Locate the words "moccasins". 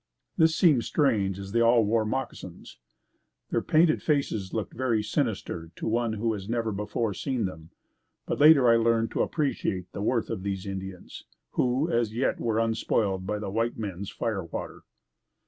2.05-2.79